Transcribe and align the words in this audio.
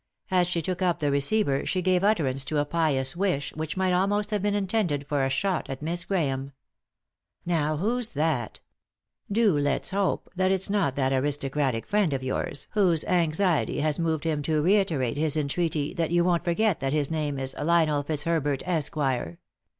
As 0.31 0.47
she 0.47 0.63
took 0.63 0.81
up 0.81 0.99
the 0.99 1.11
receiver 1.11 1.63
she 1.63 1.83
gave 1.83 2.03
utterance 2.03 2.43
to 2.45 2.57
a 2.57 2.65
pious 2.65 3.15
wish 3.15 3.53
which 3.55 3.77
might 3.77 3.93
almost 3.93 4.31
have 4.31 4.41
been 4.41 4.55
intended 4.55 5.05
for 5.07 5.23
a 5.23 5.29
shot 5.29 5.69
at 5.69 5.83
Miss 5.83 6.05
Grahame." 6.05 6.53
Now, 7.55 7.77
who's 7.77 8.13
that? 8.13 8.61
Do 9.31 9.55
let's 9.55 9.91
hope 9.91 10.31
that 10.35 10.49
it's 10.49 10.71
not 10.71 10.95
that 10.95 11.13
aristocratic 11.13 11.85
friend 11.85 12.13
of 12.13 12.23
yours 12.23 12.67
whose 12.71 13.05
anxiety 13.05 13.81
has 13.81 13.99
moved 13.99 14.23
him 14.23 14.41
to 14.41 14.63
reiterate 14.63 15.17
his 15.17 15.37
entreaty 15.37 15.93
that 15.93 16.09
you 16.09 16.23
won't 16.23 16.43
forget 16.45 16.79
that 16.79 16.93
his 16.93 17.11
name 17.11 17.37
is 17.37 17.55
Lionel 17.61 18.01
Fitzberbert, 18.03 18.63
Esquire. 18.65 19.37